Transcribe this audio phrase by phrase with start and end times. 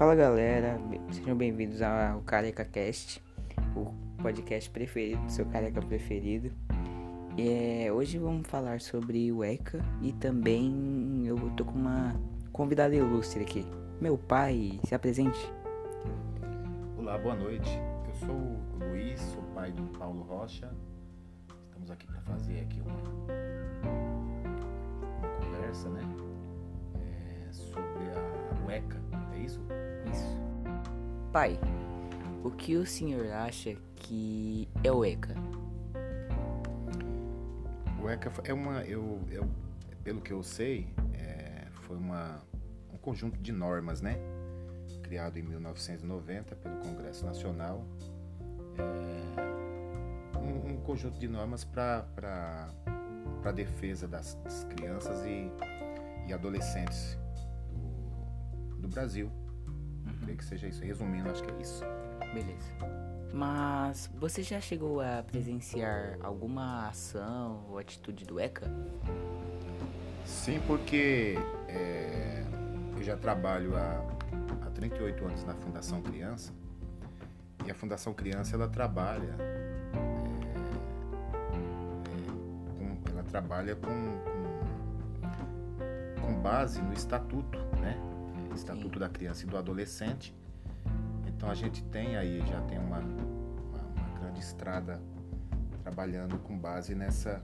[0.00, 3.22] Fala galera, sejam bem-vindos ao Careca Cast,
[3.76, 3.92] o
[4.22, 6.50] podcast preferido do seu careca preferido.
[7.36, 12.18] É, hoje vamos falar sobre o ECA e também eu tô com uma
[12.50, 13.62] convidada ilustre aqui.
[14.00, 15.52] Meu pai, se apresente.
[16.96, 17.68] Olá, boa noite.
[18.08, 20.72] Eu sou o Luiz, sou pai do Paulo Rocha.
[21.68, 22.96] Estamos aqui para fazer aqui uma,
[25.20, 26.00] uma conversa, né?
[26.94, 29.09] É, sobre a ECA,
[29.40, 29.60] é isso?
[30.10, 30.40] Isso.
[31.32, 31.58] Pai,
[32.44, 35.34] o que o senhor acha que é o ECA?
[38.02, 39.48] O ECA é uma, eu, eu
[40.02, 42.42] pelo que eu sei, é, foi uma,
[42.92, 44.16] um conjunto de normas, né?
[45.02, 47.84] Criado em 1990 pelo Congresso Nacional.
[48.78, 52.72] É, um, um, conjunto de normas para
[53.44, 55.50] a defesa das, das crianças e,
[56.26, 57.19] e adolescentes do, do
[58.90, 59.30] Brasil.
[60.06, 60.12] Uhum.
[60.22, 60.82] Creio que seja isso.
[60.82, 61.84] Resumindo, acho que é isso.
[62.32, 63.00] Beleza.
[63.32, 68.68] Mas você já chegou a presenciar alguma ação ou atitude do ECA?
[70.24, 71.36] Sim, porque
[71.68, 72.44] é,
[72.96, 74.04] eu já trabalho há,
[74.66, 76.52] há 38 anos na Fundação Criança
[77.64, 79.36] e a Fundação Criança ela trabalha
[82.76, 84.20] com, ela trabalha com,
[86.18, 88.09] com, com base no estatuto, né?
[88.54, 89.00] Estatuto Sim.
[89.00, 90.34] da Criança e do Adolescente.
[91.26, 95.00] Então a gente tem aí, já tem uma, uma, uma grande estrada
[95.82, 97.42] trabalhando com base nessa,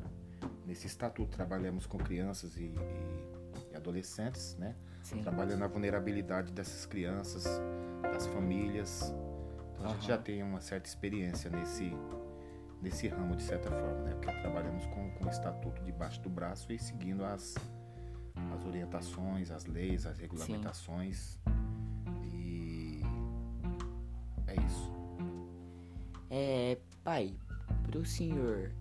[0.67, 1.35] nesse estatuto.
[1.37, 4.75] Trabalhamos com crianças e, e, e adolescentes, né?
[5.03, 5.23] Sim.
[5.23, 7.45] Trabalhando a vulnerabilidade dessas crianças,
[8.03, 9.15] das famílias.
[9.75, 11.93] Então a gente já tem uma certa experiência nesse,
[12.83, 14.15] nesse ramo, de certa forma, né?
[14.15, 17.55] Porque trabalhamos com, com o estatuto debaixo do braço e seguindo as,
[18.55, 21.39] as orientações, as leis, as regulamentações.
[22.33, 23.01] E
[24.47, 24.93] é isso.
[26.31, 27.35] É, pai,
[27.85, 28.73] pro senhor,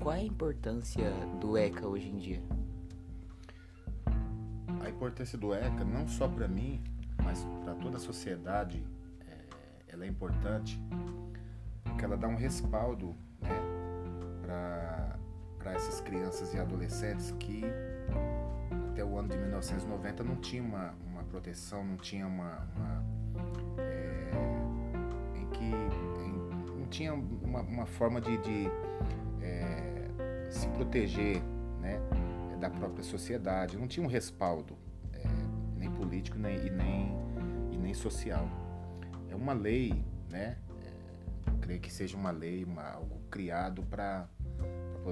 [0.00, 1.10] qual é a importância
[1.40, 2.42] do ECA hoje em dia?
[4.82, 6.82] A importância do ECA, não só para mim,
[7.22, 8.82] mas para toda a sociedade,
[9.26, 9.38] é,
[9.88, 10.80] ela é importante
[11.84, 13.14] porque ela dá um respaldo
[15.70, 17.62] para essas crianças e adolescentes que
[18.90, 22.66] até o ano de 1990 não tinha uma, uma proteção, não tinha uma.
[22.74, 23.04] uma,
[23.78, 24.30] é,
[25.36, 28.68] em que em- não tinha uma, uma forma de, de,
[29.40, 30.08] é,
[30.50, 31.40] se proteger
[31.80, 32.00] né,
[32.58, 34.76] da própria sociedade, não tinha um respaldo,
[35.12, 35.22] é,
[35.76, 37.14] nem político nem, e, nem,
[37.70, 38.48] e nem social.
[39.28, 40.58] É uma lei, né?
[41.60, 44.28] Creio que seja uma lei, uma, algo criado para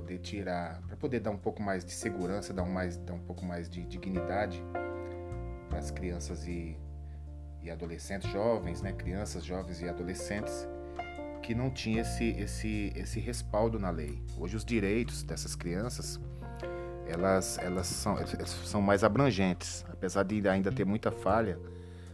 [0.00, 3.20] poder tirar, para poder dar um pouco mais de segurança, dar um, mais, dar um
[3.20, 4.62] pouco mais de dignidade
[5.68, 6.76] para as crianças e,
[7.62, 8.92] e adolescentes, jovens, né?
[8.92, 10.66] Crianças, jovens e adolescentes
[11.42, 14.22] que não tinha esse, esse, esse respaldo na lei.
[14.38, 16.20] Hoje os direitos dessas crianças
[17.06, 21.58] elas, elas, são, elas são mais abrangentes, apesar de ainda ter muita falha,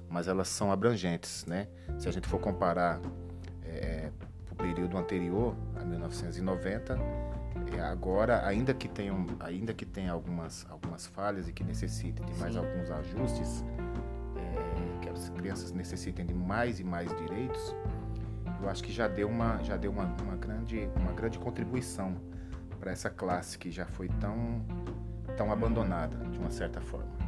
[0.08, 1.66] mas elas são abrangentes, né?
[1.98, 3.00] Se a gente for comparar
[3.64, 4.10] é,
[4.50, 5.56] o período anterior,
[5.86, 6.98] 1990,
[7.76, 12.34] é, agora, ainda que tenham, ainda que tenha algumas, algumas falhas e que necessitem de
[12.34, 12.60] mais Sim.
[12.60, 13.64] alguns ajustes,
[14.36, 17.74] é, que as crianças necessitem de mais e mais direitos,
[18.60, 22.16] eu acho que já deu uma, já deu uma, uma grande, uma grande contribuição
[22.80, 24.64] para essa classe que já foi tão,
[25.36, 27.23] tão abandonada de uma certa forma.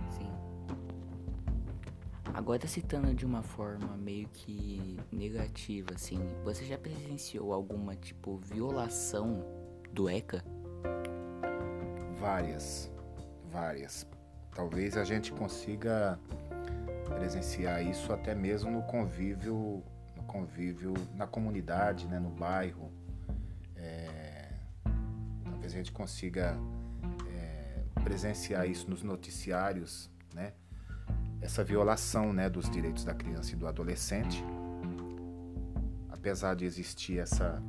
[2.37, 9.43] Agora citando de uma forma meio que negativa, assim, você já presenciou alguma tipo violação
[9.91, 10.45] do ECA?
[12.21, 12.93] Várias,
[13.51, 14.07] várias.
[14.55, 16.21] Talvez a gente consiga
[17.07, 19.83] presenciar isso até mesmo no convívio,
[20.15, 22.93] no convívio na comunidade, né, no bairro.
[23.75, 24.53] É,
[25.43, 26.55] talvez a gente consiga
[27.35, 30.53] é, presenciar isso nos noticiários, né?
[31.41, 34.45] Essa violação, né, dos direitos da criança e do adolescente.
[36.09, 37.63] Apesar de existir essa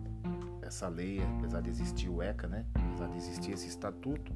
[0.68, 2.66] essa lei, apesar de existir o ECA, né?
[2.74, 4.34] Apesar de existir esse estatuto,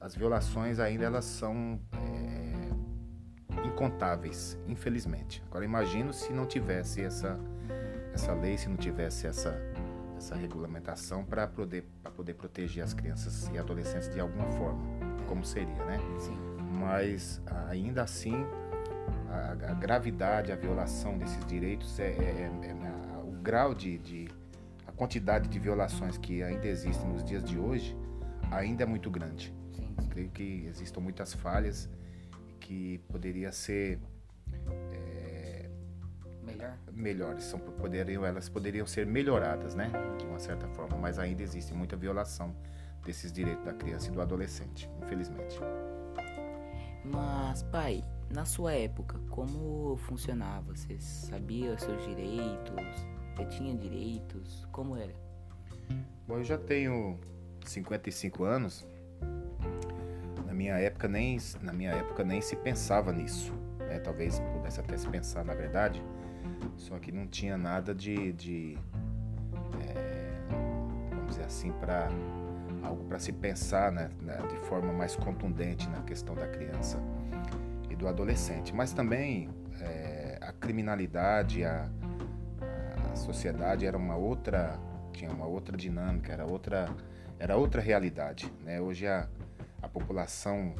[0.00, 5.42] as violações ainda elas são é, incontáveis, infelizmente.
[5.48, 7.38] Agora imagino se não tivesse essa
[8.12, 9.60] essa lei, se não tivesse essa
[10.16, 11.84] essa regulamentação para poder
[12.16, 14.80] poder proteger as crianças e adolescentes de alguma forma,
[15.28, 15.98] como seria, né?
[16.18, 16.57] Sim.
[16.70, 18.34] Mas ainda assim
[19.28, 24.28] a, a gravidade, a violação desses direitos é, é- é- é- o grau de, de
[24.86, 27.96] a quantidade de violações que ainda existem nos dias de hoje
[28.50, 29.54] ainda é muito grande.
[29.72, 31.88] Sim, Creio que existam muitas falhas
[32.60, 33.98] que poderia ser
[36.44, 36.76] melhor?
[36.92, 39.90] melhores, são, poderiam, elas poderiam ser melhoradas, né?
[40.18, 42.54] De uma certa forma, mas ainda existe muita violação
[43.04, 45.58] desses direitos da criança e do adolescente, infelizmente.
[47.10, 50.74] Mas, pai, na sua época, como funcionava?
[50.74, 53.06] Você sabia seus direitos?
[53.36, 54.66] Você tinha direitos?
[54.70, 55.14] Como era?
[56.26, 57.18] Bom, eu já tenho
[57.64, 58.86] 55 anos.
[60.46, 63.52] Na minha época nem, na minha época nem se pensava nisso.
[63.78, 63.98] Né?
[64.00, 66.02] Talvez pudesse até se pensar, na verdade.
[66.76, 68.78] Só que não tinha nada de, de
[69.80, 70.46] é,
[71.10, 72.08] vamos dizer assim, para
[72.88, 76.98] algo para se pensar né, né, de forma mais contundente na questão da criança
[77.90, 78.74] e do adolescente.
[78.74, 79.48] Mas também
[79.80, 81.88] é, a criminalidade, a,
[83.12, 84.78] a sociedade era uma outra,
[85.12, 86.88] tinha uma outra dinâmica, era outra,
[87.38, 88.52] era outra realidade.
[88.64, 88.80] Né?
[88.80, 89.28] Hoje a,
[89.82, 90.74] a população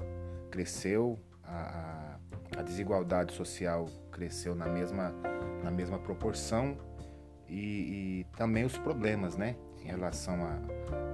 [0.50, 2.16] cresceu, a,
[2.56, 5.14] a desigualdade social cresceu na mesma,
[5.62, 6.76] na mesma proporção
[7.48, 9.56] e, e também os problemas, né?
[9.80, 10.58] Em relação a,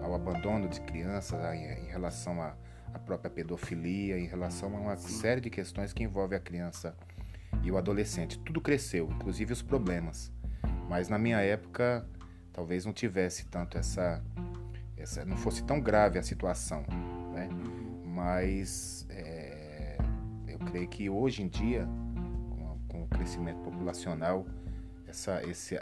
[0.05, 2.55] ao abandono de crianças, em, relação à
[3.07, 6.95] própria pedofilia, em relação a uma série de questões que envolvem a criança
[7.63, 8.39] e o adolescente.
[8.39, 10.31] Tudo cresceu, inclusive os problemas.
[10.89, 12.07] Mas na minha época,
[12.53, 14.23] talvez não tivesse tanto essa,
[14.97, 16.85] essa não fosse tão grave a situação,
[17.33, 17.49] né?
[18.05, 19.97] Mas é,
[20.47, 21.89] eu creio que hoje em dia,
[22.51, 24.47] com, com o crescimento populacional,
[25.07, 25.77] essa, esse,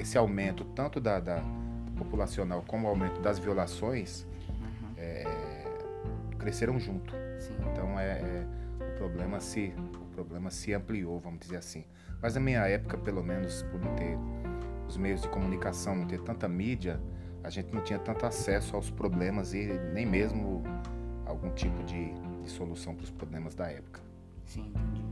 [0.00, 1.42] esse aumento tanto da, da
[2.04, 4.94] populacional como o aumento das violações uhum.
[4.96, 5.24] é,
[6.38, 7.14] cresceram junto.
[7.38, 7.54] Sim.
[7.70, 8.46] Então é, é,
[8.80, 11.84] o problema se o problema se ampliou, vamos dizer assim.
[12.20, 14.16] Mas na minha época, pelo menos por não ter
[14.88, 17.00] os meios de comunicação, não ter tanta mídia,
[17.42, 20.62] a gente não tinha tanto acesso aos problemas e nem mesmo
[21.26, 22.12] algum tipo de,
[22.42, 24.00] de solução para os problemas da época.
[24.44, 25.02] Sim, entendi.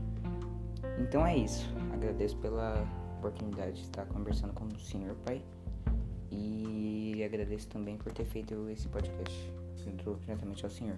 [0.99, 1.73] Então é isso.
[1.93, 5.43] Agradeço pela oportunidade de estar conversando com o senhor pai.
[6.31, 10.97] E agradeço também por ter feito esse podcast junto diretamente ao senhor.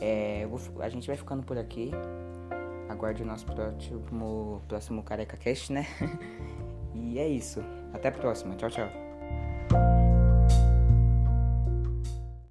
[0.00, 1.90] É, vou, a gente vai ficando por aqui.
[2.88, 5.86] Aguarde o nosso próximo, próximo Careca Cast, né?
[6.94, 7.60] e é isso.
[7.92, 8.54] Até a próxima.
[8.56, 9.05] Tchau, tchau.